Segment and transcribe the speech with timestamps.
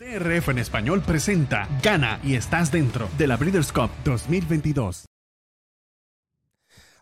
[0.00, 5.04] TRF en español presenta Gana y estás dentro de la Breeders' Cup 2022.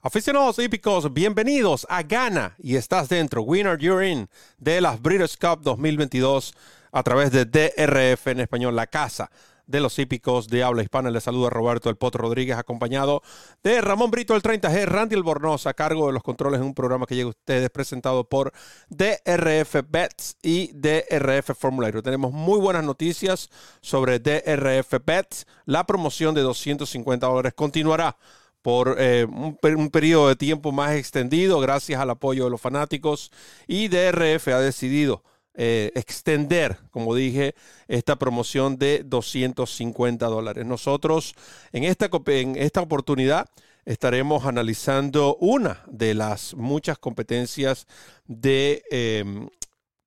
[0.02, 5.60] Aficionados hípicos, bienvenidos a Gana y estás dentro, Winner You're In, de las Breeders' Cup
[5.62, 6.56] 2022
[6.90, 9.30] a través de DRF en español, la casa
[9.68, 11.10] de los hípicos de habla hispana.
[11.10, 13.22] Les saluda Roberto El Potro Rodríguez, acompañado
[13.62, 17.06] de Ramón Brito, el 30G, Randy Albornoz, a cargo de los controles en un programa
[17.06, 18.52] que llega a ustedes presentado por
[18.88, 22.02] DRF Bets y DRF Formulario.
[22.02, 25.46] Tenemos muy buenas noticias sobre DRF Bets.
[25.66, 28.16] La promoción de 250 dólares continuará
[28.62, 33.30] por eh, un, un, periodo de tiempo más extendido gracias al apoyo de los fanáticos
[33.66, 35.22] y DRF ha decidido
[35.60, 37.56] eh, extender, como dije,
[37.88, 40.64] esta promoción de 250 dólares.
[40.64, 41.34] Nosotros
[41.72, 43.50] en esta, en esta oportunidad
[43.84, 47.88] estaremos analizando una de las muchas competencias
[48.26, 48.84] de...
[48.92, 49.24] Eh,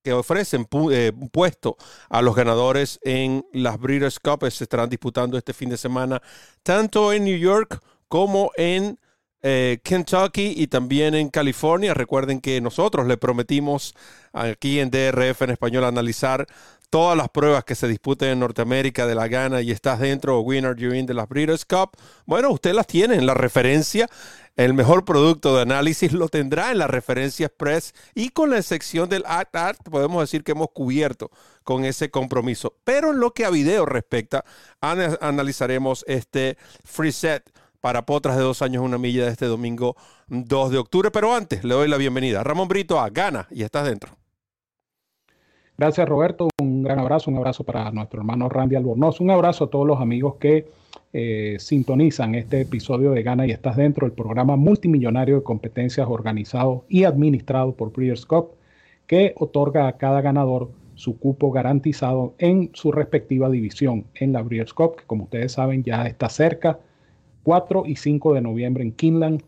[0.03, 1.77] que ofrecen eh, puesto
[2.09, 4.49] a los ganadores en las Breeders' Cup.
[4.49, 6.23] Se estarán disputando este fin de semana
[6.63, 8.97] tanto en New York como en
[9.43, 11.93] eh, Kentucky y también en California.
[11.93, 13.95] Recuerden que nosotros le prometimos
[14.33, 16.47] aquí en DRF en español analizar
[16.91, 20.41] todas las pruebas que se disputen en Norteamérica de la gana y estás dentro o
[20.41, 21.91] winner you de las Breeders' Cup.
[22.25, 24.09] Bueno, usted las tiene en la referencia.
[24.57, 29.07] El mejor producto de análisis lo tendrá en la referencia express y con la sección
[29.07, 31.31] del Act Art podemos decir que hemos cubierto
[31.63, 32.75] con ese compromiso.
[32.83, 34.43] Pero en lo que a video respecta,
[34.81, 37.49] analizaremos este free set
[37.81, 39.95] para Potras de dos años, una milla de este domingo
[40.27, 41.11] 2 de octubre.
[41.11, 42.43] Pero antes, le doy la bienvenida.
[42.43, 44.11] Ramón Brito a Gana y estás dentro.
[45.77, 46.47] Gracias, Roberto.
[46.59, 49.19] Un gran abrazo, un abrazo para nuestro hermano Randy Albornoz.
[49.19, 50.69] Un abrazo a todos los amigos que
[51.11, 56.85] eh, sintonizan este episodio de Gana y estás dentro, el programa multimillonario de competencias organizado
[56.87, 58.51] y administrado por Breeders' Cup,
[59.07, 64.75] que otorga a cada ganador su cupo garantizado en su respectiva división en la Breeders'
[64.75, 66.79] Cup, que como ustedes saben ya está cerca
[67.43, 69.41] 4 y 5 de noviembre en Kinland,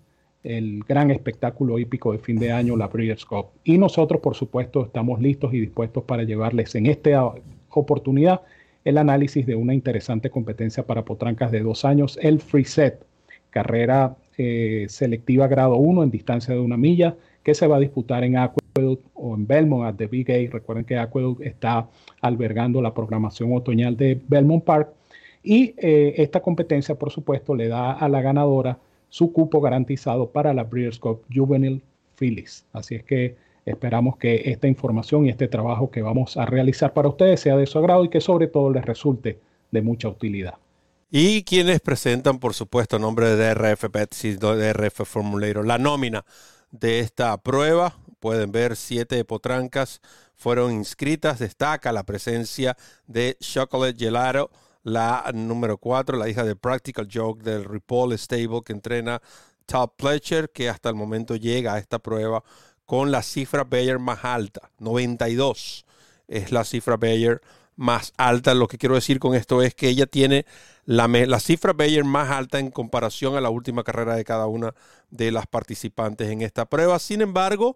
[0.43, 3.47] el gran espectáculo hípico de fin de año, la Breeders' Cup.
[3.63, 7.33] Y nosotros, por supuesto, estamos listos y dispuestos para llevarles en esta
[7.69, 8.41] oportunidad
[8.83, 13.05] el análisis de una interesante competencia para potrancas de dos años, el Free Set,
[13.49, 18.23] carrera eh, selectiva grado 1 en distancia de una milla, que se va a disputar
[18.23, 20.51] en Aqueduct o en Belmont at the Big A.
[20.51, 21.87] Recuerden que Aqueduct está
[22.21, 24.89] albergando la programación otoñal de Belmont Park
[25.43, 30.53] y eh, esta competencia, por supuesto, le da a la ganadora su cupo garantizado para
[30.53, 31.81] la Breeders' Cup Juvenile
[32.15, 32.65] Phillies.
[32.71, 37.09] Así es que esperamos que esta información y este trabajo que vamos a realizar para
[37.09, 39.39] ustedes sea de su agrado y que sobre todo les resulte
[39.71, 40.55] de mucha utilidad.
[41.11, 46.25] Y quienes presentan, por supuesto, nombre de DRF Pets y DRF Formulator, la nómina
[46.71, 47.95] de esta prueba.
[48.19, 50.01] Pueden ver siete potrancas
[50.35, 51.39] fueron inscritas.
[51.39, 52.75] Destaca la presencia
[53.05, 54.49] de Chocolate Gelato
[54.83, 59.21] la número 4, la hija de Practical Joke del Ripoll Stable que entrena
[59.65, 62.43] Top Pletcher, que hasta el momento llega a esta prueba
[62.85, 65.85] con la cifra Bayer más alta, 92
[66.27, 67.41] es la cifra Bayer
[67.75, 68.53] más alta.
[68.53, 70.45] Lo que quiero decir con esto es que ella tiene
[70.85, 74.73] la, la, cifra Bayer más alta en comparación a la última carrera de cada una
[75.09, 76.99] de las participantes en esta prueba.
[76.99, 77.75] Sin embargo,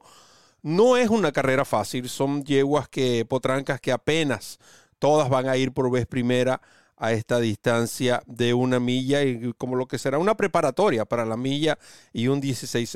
[0.62, 2.10] no es una carrera fácil.
[2.10, 4.60] Son yeguas que, potrancas que apenas
[5.00, 6.62] todas van a ir por vez primera
[6.98, 11.38] a esta distancia de una milla y como lo que será una preparatoria para la
[11.38, 11.78] milla
[12.12, 12.96] y un 16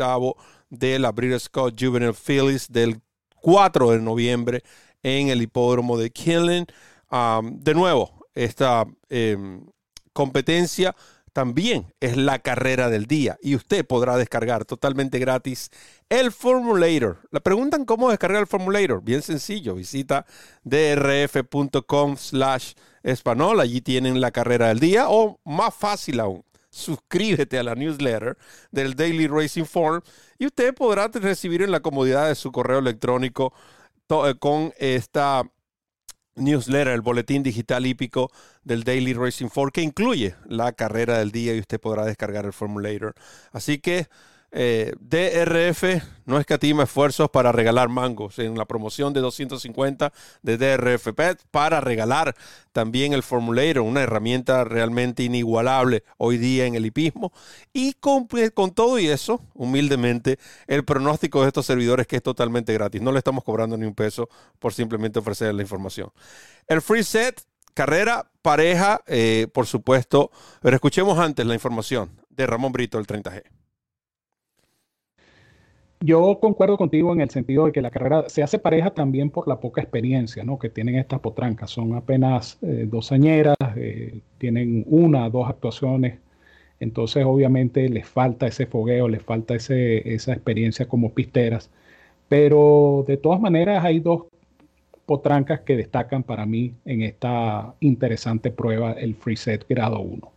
[0.69, 3.01] de la British Scott Juvenile Phillies del
[3.41, 4.63] 4 de noviembre
[5.03, 6.65] en el hipódromo de Killen.
[7.43, 9.65] de nuevo, esta em,
[10.13, 10.95] competencia
[11.33, 15.69] también es la carrera del día y usted podrá descargar totalmente gratis
[16.09, 17.19] el Formulator.
[17.31, 19.01] Le preguntan cómo descargar el Formulator.
[19.01, 20.25] Bien sencillo, visita
[20.63, 22.73] drf.com slash
[23.03, 26.43] español, allí tienen la carrera del día o más fácil aún.
[26.69, 28.37] Suscríbete a la newsletter
[28.71, 30.01] del Daily Racing Form
[30.39, 33.53] y usted podrá recibir en la comodidad de su correo electrónico
[34.09, 35.43] eh, con esta
[36.35, 38.31] newsletter, el boletín digital hípico
[38.63, 42.53] del Daily Racing Form, que incluye la carrera del día y usted podrá descargar el
[42.53, 43.15] formulator.
[43.51, 44.07] Así que
[44.53, 50.11] eh, DRF no escatima esfuerzos para regalar mangos en la promoción de 250
[50.41, 52.35] de DRF Pet para regalar
[52.73, 57.31] también el Formulator, una herramienta realmente inigualable hoy día en el hipismo.
[57.73, 60.37] Y con, con todo y eso, humildemente,
[60.67, 63.01] el pronóstico de estos servidores que es totalmente gratis.
[63.01, 66.11] No le estamos cobrando ni un peso por simplemente ofrecer la información.
[66.67, 67.41] El free set,
[67.73, 70.31] carrera, pareja, eh, por supuesto.
[70.61, 73.60] Pero escuchemos antes la información de Ramón Brito, el 30G.
[76.03, 79.47] Yo concuerdo contigo en el sentido de que la carrera se hace pareja también por
[79.47, 80.57] la poca experiencia ¿no?
[80.57, 81.69] que tienen estas potrancas.
[81.69, 86.17] Son apenas eh, dos añeras, eh, tienen una, dos actuaciones.
[86.79, 91.69] Entonces, obviamente, les falta ese fogueo, les falta ese, esa experiencia como pisteras.
[92.27, 94.23] Pero de todas maneras, hay dos
[95.05, 100.31] potrancas que destacan para mí en esta interesante prueba, el Free Set grado 1.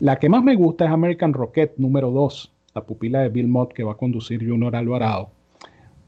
[0.00, 3.72] La que más me gusta es American Rocket número 2 la pupila de Bill Mott
[3.72, 5.30] que va a conducir Junior Alvarado.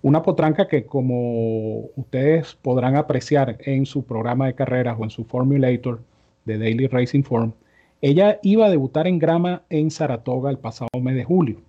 [0.02, 5.24] Una potranca que como ustedes podrán apreciar en su programa de carreras o en su
[5.24, 6.02] Formulator
[6.44, 7.52] de Daily Racing Form,
[8.00, 11.60] ella iba a debutar en grama en Saratoga el pasado mes de julio.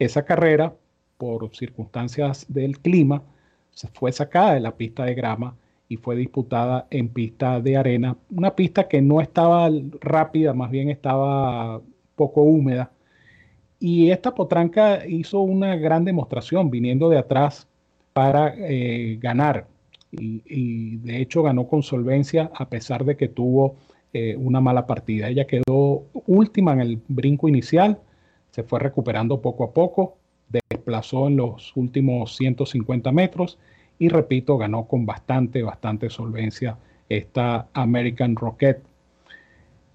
[0.00, 0.74] Esa carrera,
[1.16, 3.22] por circunstancias del clima,
[3.70, 5.54] se fue sacada de la pista de grama
[5.88, 10.88] y fue disputada en pista de arena, una pista que no estaba rápida, más bien
[10.88, 11.80] estaba
[12.16, 12.90] poco húmeda
[13.80, 17.66] y esta potranca hizo una gran demostración viniendo de atrás
[18.12, 19.66] para eh, ganar.
[20.12, 23.76] Y, de hecho ganó con solvencia a pesar de que tuvo
[24.12, 25.28] eh, una mala partida.
[25.28, 27.98] Ella quedó última en el brinco inicial,
[28.50, 30.16] se fue recuperando poco a poco,
[30.48, 33.58] desplazó en los últimos 150 metros
[33.98, 36.76] y repito, ganó con bastante, bastante solvencia
[37.08, 38.82] esta American Rocket.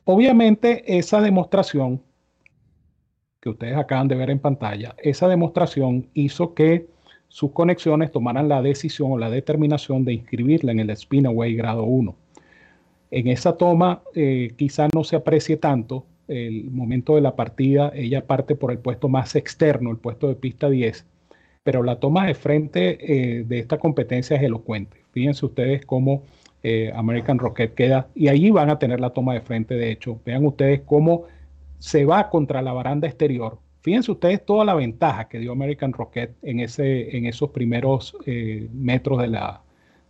[0.05, 2.01] Obviamente esa demostración
[3.45, 6.88] que ustedes acaban de ver en pantalla, esa demostración hizo que
[7.27, 12.15] sus conexiones tomaran la decisión o la determinación de inscribirla en el Spinaway grado 1.
[13.12, 18.25] En esa toma eh, quizá no se aprecie tanto el momento de la partida, ella
[18.25, 21.06] parte por el puesto más externo, el puesto de pista 10,
[21.62, 24.97] pero la toma de frente eh, de esta competencia es elocuente.
[25.12, 26.24] Fíjense ustedes cómo
[26.63, 30.19] eh, American Rocket queda, y ahí van a tener la toma de frente, de hecho.
[30.25, 31.25] Vean ustedes cómo
[31.80, 33.60] se va contra la baranda exterior.
[33.81, 38.68] Fíjense ustedes toda la ventaja que dio American Rocket en, ese, en esos primeros eh,
[38.74, 39.62] metros de la,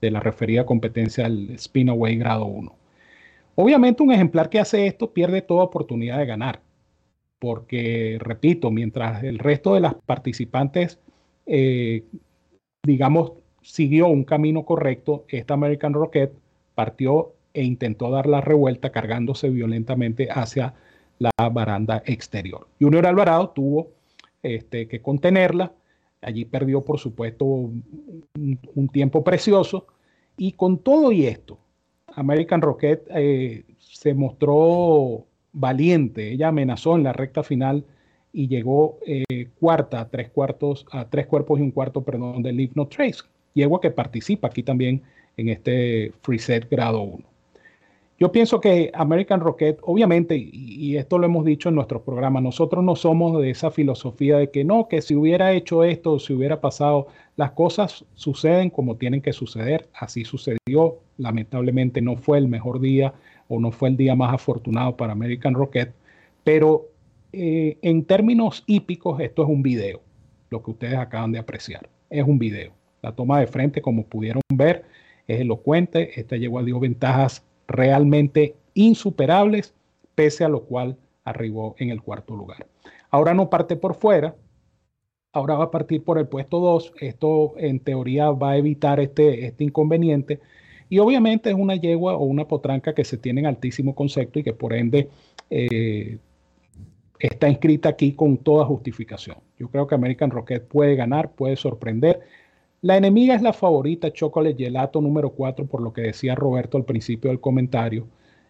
[0.01, 2.75] de la referida competencia del Spinaway grado 1.
[3.55, 6.61] Obviamente un ejemplar que hace esto pierde toda oportunidad de ganar,
[7.39, 10.99] porque, repito, mientras el resto de las participantes,
[11.45, 12.03] eh,
[12.83, 16.33] digamos, siguió un camino correcto, esta American Rocket
[16.75, 20.75] partió e intentó dar la revuelta cargándose violentamente hacia
[21.19, 22.67] la baranda exterior.
[22.79, 23.91] Junior Alvarado tuvo
[24.43, 25.73] este, que contenerla,
[26.21, 29.87] allí perdió por supuesto un, tiempo precioso
[30.37, 31.57] y con todo y esto,
[32.07, 37.85] American Rocket eh, se mostró valiente, ella amenazó en la recta final
[38.33, 42.57] y llegó eh, cuarta a tres cuartos, a tres cuerpos y un cuarto, perdón, del
[42.57, 43.21] Leave No Trace.
[43.53, 45.01] Yegua que participa aquí también
[45.37, 47.34] en este free set grado 1.
[48.17, 52.81] Yo pienso que American Rocket, obviamente, y, esto lo hemos dicho en nuestros programas, nosotros
[52.81, 56.61] no somos de esa filosofía de que no, que si hubiera hecho esto, si hubiera
[56.61, 59.89] pasado, las cosas suceden como tienen que suceder.
[59.93, 60.99] Así sucedió.
[61.17, 63.13] Lamentablemente no fue el mejor día
[63.49, 65.93] o no fue el día más afortunado para American Rocket,
[66.45, 66.87] pero
[67.33, 70.01] eh, en términos hípicos, esto es un video,
[70.49, 71.89] lo que ustedes acaban de apreciar.
[72.09, 72.71] Es un video.
[73.01, 74.85] La toma de frente, como pudieron ver,
[75.27, 76.17] es elocuente.
[76.19, 79.73] Esta llegó a dio ventajas realmente insuperables,
[80.15, 82.67] pese a lo cual arribó en el cuarto lugar.
[83.09, 84.35] Ahora no parte por fuera,
[85.31, 86.93] ahora va a partir por el puesto 2.
[86.99, 90.39] Esto en teoría va a evitar este, este inconveniente.
[90.89, 94.43] Y obviamente es una yegua o una potranca que se tiene en altísimo concepto y
[94.43, 95.09] que por ende
[95.49, 96.19] eh,
[97.19, 99.37] está inscrita aquí con toda justificación.
[99.57, 102.21] Yo creo que American Rocket puede ganar, puede sorprender.
[102.85, 106.85] La enemiga es la favorita, Chocolate Gelato número 4, por lo que decía Roberto al
[106.85, 108.07] principio del comentario.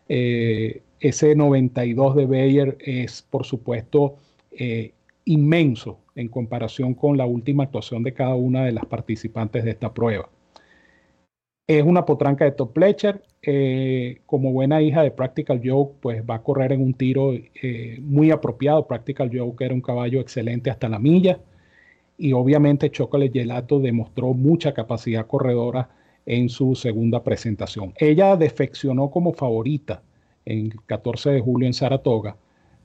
[0.09, 4.17] Eh, ese 92 de Bayer es, por supuesto,
[4.51, 4.91] eh,
[5.23, 9.93] inmenso en comparación con la última actuación de cada una de las participantes de esta
[9.93, 10.29] prueba.
[11.65, 13.23] Es una potranca de Top Pletcher.
[13.41, 17.31] Eh, como buena hija de Practical Joke, pues va a correr en un tiro
[18.01, 18.85] muy apropiado.
[18.85, 21.39] Practical Joke era un caballo excelente hasta la milla
[22.17, 25.89] y obviamente Chocolate Gelato demostró mucha capacidad corredora
[26.25, 27.93] en su segunda presentación.
[27.97, 30.01] Ella defeccionó como favorita
[30.45, 32.37] en el 14 de julio en Saratoga,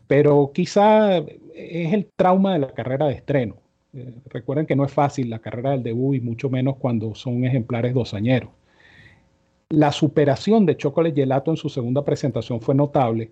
[0.06, 3.56] pero quizá es el trauma de la carrera de estreno.
[3.92, 7.44] Eh, recuerden que no es fácil la carrera del debut y mucho menos cuando son
[7.44, 8.50] ejemplares dosañeros.
[9.68, 13.30] La superación de Chocolate Gelato en su segunda presentación fue notable,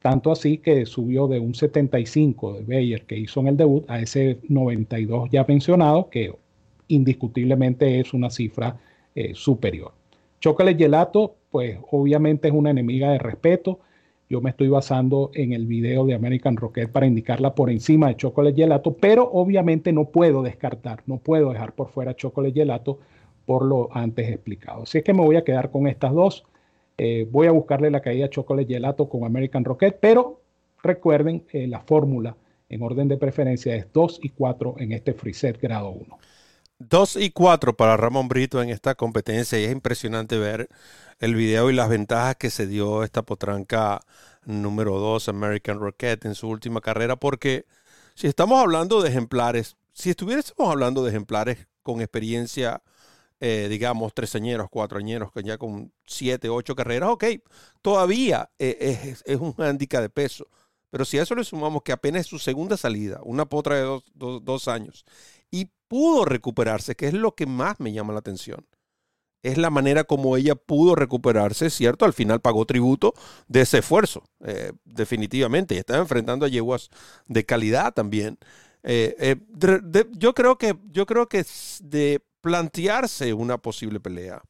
[0.00, 4.00] tanto así que subió de un 75 de Bayer que hizo en el debut a
[4.00, 6.34] ese 92 ya mencionado, que
[6.88, 8.78] indiscutiblemente es una cifra
[9.14, 9.92] eh, superior.
[10.40, 13.80] Chocolate Gelato, pues obviamente es una enemiga de respeto.
[14.30, 18.16] yo me estoy basando en el video de American Rocket para indicarla por encima de
[18.16, 22.98] Chocolate Gelato, pero obviamente no puedo descartar, no puedo dejar por fuera Chocolate Gelato
[23.46, 24.82] por lo antes explicado.
[24.82, 26.44] Así es que me voy a quedar con estas dos.
[26.98, 30.42] Eh, voy a buscarle la caída Chocolate Gelato con American Rocket, pero
[30.82, 32.36] recuerden eh, la fórmula
[32.68, 36.18] en orden de preferencia es 2 y 4 en este free set grado 1.
[36.80, 40.68] 2 y 4 para Ramón Brito en esta competencia y es impresionante ver
[41.20, 44.00] el video y las ventajas que se dio esta potranca
[44.44, 47.64] número 2 American Rocket en su última carrera porque
[48.14, 52.82] si estamos hablando de ejemplares, si estuviésemos hablando de ejemplares con experiencia,
[53.40, 57.24] eh, digamos, tres añeros, cuatro añeros, que ya con siete, ocho carreras, ok,
[57.82, 60.48] todavía eh, es, un handicap de peso.
[60.90, 63.82] Pero si a eso le sumamos que apenas es su segunda salida, una potra de
[63.82, 65.04] dos, dos años,
[65.50, 68.66] y pudo recuperarse, que es lo que más me llama la atención.
[69.42, 72.04] Es la manera como ella pudo recuperarse, ¿cierto?
[72.04, 73.14] Al final pagó tributo
[73.46, 75.76] de ese esfuerzo, eh, definitivamente.
[75.76, 76.90] Y estaba enfrentando a yeguas
[77.28, 78.38] de calidad también.
[78.82, 79.36] Eh,
[80.18, 81.44] yo, creo que, yo creo que
[81.82, 84.40] de plantearse una posible pelea,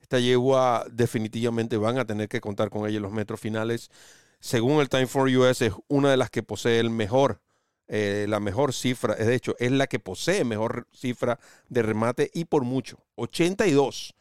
[0.00, 3.90] esta yegua definitivamente van a tener que contar con ella en los metros finales.
[4.38, 7.40] Según el Time for US, es una de las que posee el mejor
[7.86, 11.38] eh, la mejor cifra, de hecho, es la que posee mejor cifra
[11.68, 12.98] de remate y por mucho.
[13.16, 14.14] 82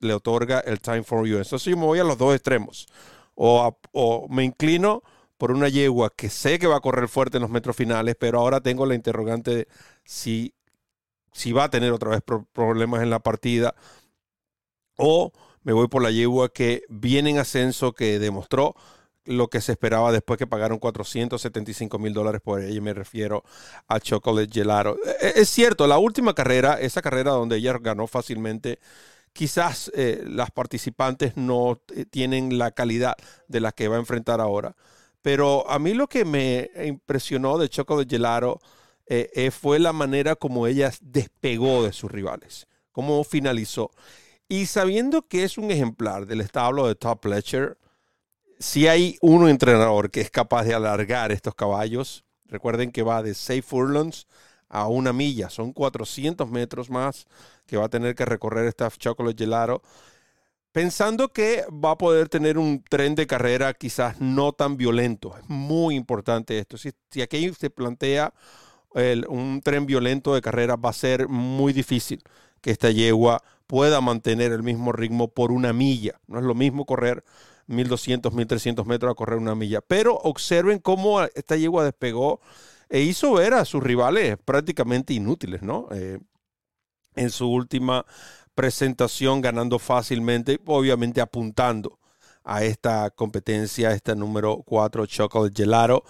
[0.00, 1.38] le otorga el Time for You.
[1.38, 2.86] Entonces yo me voy a los dos extremos.
[3.34, 5.02] O, o, me inclino
[5.38, 8.38] por una yegua que sé que va a correr fuerte en los metros finales, pero
[8.38, 9.68] ahora tengo la interrogante de
[10.04, 10.54] si,
[11.32, 12.22] si va a tener otra vez
[12.52, 13.74] problemas en la partida.
[14.96, 15.32] O
[15.62, 18.74] me voy por la yegua que viene en ascenso, que demostró
[19.24, 22.80] lo que se esperaba después que pagaron 475 mil dólares por ella.
[22.80, 23.44] Me refiero
[23.88, 24.96] a Chocolate Gelato.
[25.04, 28.80] E, e, es cierto, la última carrera, esa carrera donde ella ganó fácilmente,
[29.32, 33.14] quizás eh, las participantes no eh, tienen la calidad
[33.48, 34.74] de la que va a enfrentar ahora.
[35.22, 38.60] Pero a mí lo que me impresionó de Chocolate Gelato
[39.10, 43.90] eh, fue la manera como ella despegó de sus rivales, cómo finalizó.
[44.48, 47.78] Y sabiendo que es un ejemplar del establo de Top Fletcher,
[48.58, 53.34] si hay un entrenador que es capaz de alargar estos caballos, recuerden que va de
[53.34, 54.26] 6 furlongs
[54.68, 57.26] a una milla, son 400 metros más
[57.66, 59.82] que va a tener que recorrer esta Chocolate Gelato,
[60.72, 65.36] pensando que va a poder tener un tren de carrera quizás no tan violento.
[65.36, 66.76] Es muy importante esto.
[66.76, 68.32] Si, si aquí se plantea
[68.92, 72.22] un tren violento de carrera, va a ser muy difícil
[72.60, 76.20] que esta yegua pueda mantener el mismo ritmo por una milla.
[76.26, 77.24] No es lo mismo correr
[77.68, 79.80] 1200, 1300 metros a correr una milla.
[79.80, 82.40] Pero observen cómo esta yegua despegó
[82.88, 85.86] e hizo ver a sus rivales prácticamente inútiles, ¿no?
[85.92, 86.18] Eh,
[87.14, 88.04] en su última
[88.54, 91.98] presentación, ganando fácilmente, obviamente apuntando
[92.44, 96.04] a esta competencia, esta número 4, Chocolate Gelato.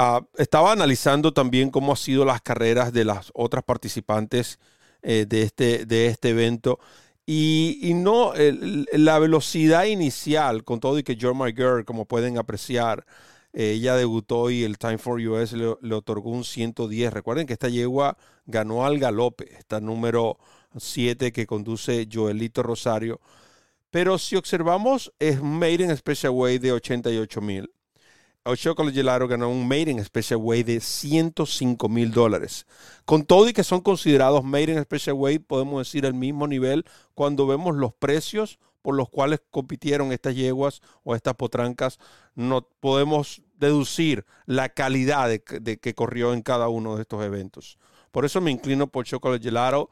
[0.00, 4.60] Ah, estaba analizando también cómo han sido las carreras de las otras participantes
[5.02, 6.78] eh, de, este, de este evento
[7.26, 8.32] y, no,
[8.92, 13.04] la velocidad inicial, con todo y que John McGurk, como pueden apreciar,
[13.52, 17.12] eh, ella debutó y el Time for US le, le, otorgó un 110.
[17.12, 20.38] Recuerden que esta yegua ganó al galope, esta número
[20.76, 23.20] 7 que conduce Joelito Rosario.
[23.90, 27.70] Pero si observamos, es Made in Special Way de 88 mil.
[28.56, 32.66] Chocolate Gelato ganó un Made in Special Way de 105 mil dólares.
[33.04, 36.84] Con todo y que son considerados Made in Special Way, podemos decir el mismo nivel
[37.14, 41.98] cuando vemos los precios por los cuales compitieron estas yeguas o estas potrancas,
[42.34, 45.40] no podemos deducir la calidad de,
[45.78, 47.78] que corrió en cada uno de estos eventos.
[48.12, 49.90] Por eso me inclino por Chocolate Gelato.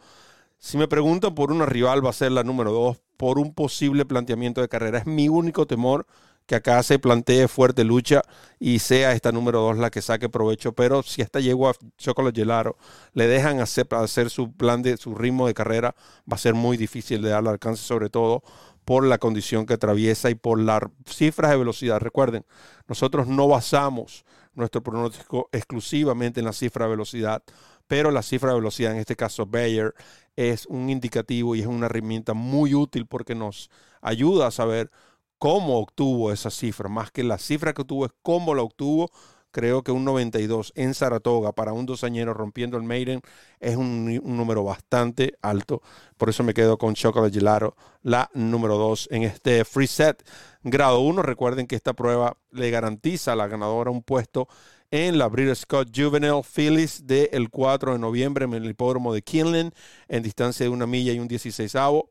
[0.59, 4.07] Si me preguntan por una rival, va a ser la número dos por un posible
[4.07, 4.99] planteamiento de carrera.
[4.99, 6.07] Es mi único temor
[6.47, 8.23] que acá se plantee fuerte lucha
[8.59, 10.73] y sea esta número dos la que saque provecho.
[10.73, 12.77] Pero si esta yegua Chocolate Gelaro
[13.13, 15.95] le dejan hacer, hacer su plan de su ritmo de carrera,
[16.31, 18.43] va a ser muy difícil de darle alcance, sobre todo
[18.85, 21.99] por la condición que atraviesa y por las cifras de velocidad.
[21.99, 22.47] Recuerden,
[22.87, 24.25] nosotros no basamos
[24.55, 27.43] nuestro pronóstico exclusivamente en la cifra de velocidad,
[27.89, 29.93] pero la cifra de velocidad, en este caso Bayer,
[30.37, 34.91] es un indicativo y es una herramienta muy útil porque nos ayuda a saber
[35.39, 39.11] cómo obtuvo esa cifra, más que la cifra que obtuvo es cómo la obtuvo.
[39.51, 43.23] Creo que un 92 en Saratoga para un dosañero rompiendo el Maiden
[43.59, 45.81] es un, número bastante alto.
[46.19, 50.29] Por eso me quedo con de Gelato, la número 2 en este free set
[50.63, 51.23] grado 1.
[51.23, 54.47] Recuerden que esta prueba le garantiza a la ganadora un puesto
[54.91, 59.73] en la Breeders' Scott Juvenile Phillies del 4 de noviembre en el hipódromo de Kinlan
[60.09, 62.11] en distancia de una milla y un 16avo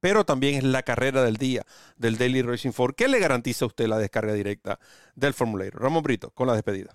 [0.00, 1.62] pero también es la carrera del día
[1.96, 2.94] del Daily Racing Form.
[2.96, 4.78] ¿Qué le garantiza a usted la descarga directa
[5.14, 5.80] del Formulator?
[5.80, 6.94] Ramón Brito, con la despedida.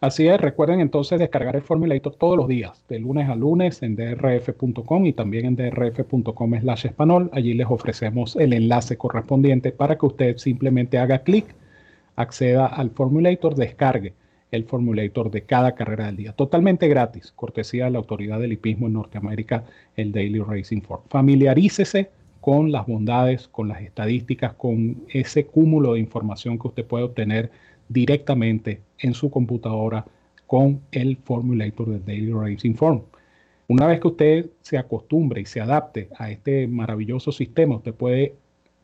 [0.00, 3.94] Así es, recuerden entonces descargar el Formulator todos los días, de lunes a lunes en
[3.94, 7.30] drf.com y también en drf.com slash español.
[7.32, 11.54] Allí les ofrecemos el enlace correspondiente para que usted simplemente haga clic,
[12.16, 14.14] acceda al Formulator, descargue
[14.52, 16.32] el Formulator de cada carrera del día.
[16.32, 19.64] Totalmente gratis, cortesía de la autoridad del hipismo en Norteamérica,
[19.96, 21.02] el Daily Racing Form.
[21.08, 27.04] Familiarícese con las bondades, con las estadísticas, con ese cúmulo de información que usted puede
[27.04, 27.50] obtener
[27.88, 30.04] directamente en su computadora
[30.46, 33.02] con el formulator de Daily Racing Form.
[33.68, 38.34] Una vez que usted se acostumbre y se adapte a este maravilloso sistema, usted puede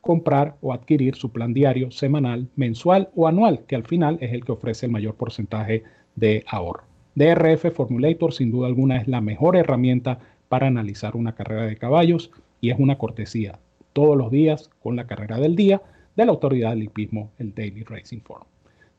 [0.09, 4.43] comprar o adquirir su plan diario, semanal, mensual o anual, que al final es el
[4.43, 5.83] que ofrece el mayor porcentaje
[6.17, 6.85] de ahorro.
[7.15, 12.31] DRF Formulator sin duda alguna es la mejor herramienta para analizar una carrera de caballos
[12.62, 13.59] y es una cortesía
[13.93, 15.83] todos los días con la carrera del día
[16.17, 18.47] de la autoridad del hipismo, el Daily Racing Form.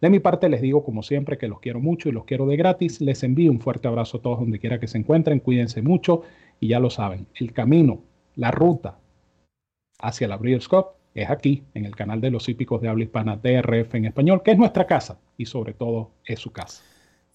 [0.02, 2.56] De mi parte les digo como siempre que los quiero mucho y los quiero de
[2.56, 3.02] gratis.
[3.02, 5.40] Les envío un fuerte abrazo a todos donde quiera que se encuentren.
[5.40, 6.22] Cuídense mucho
[6.60, 8.04] y ya lo saben, el camino,
[8.36, 9.00] la ruta
[10.02, 13.36] hacia la Breeders' Cup es aquí, en el canal de los hípicos de habla hispana
[13.38, 16.84] DRF en español, que es nuestra casa y sobre todo es su casa.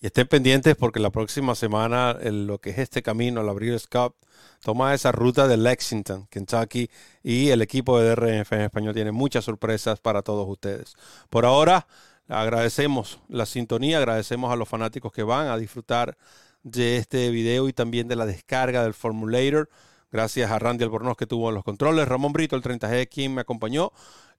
[0.01, 4.15] Y estén pendientes porque la próxima semana lo que es este camino la Breeders' Cup
[4.63, 6.91] toma esa ruta de Lexington, Kentucky,
[7.23, 10.95] y el equipo de DRF en español tiene muchas sorpresas para todos ustedes.
[11.31, 11.87] Por ahora,
[12.29, 16.17] Agradecemos la sintonía, agradecemos a los fanáticos que van a disfrutar
[16.63, 19.69] de este video y también de la descarga del Formulator.
[20.15, 23.91] Gracias a Randy Albornoz que tuvo los controles, Ramón Brito, el 30G, quien me acompañó,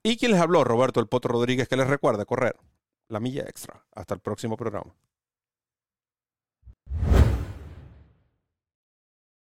[0.04, 2.56] y quien les habló, Roberto El Potro Rodríguez, que les recuerda correr
[3.10, 3.84] la milla extra.
[3.94, 4.96] Hasta el próximo programa.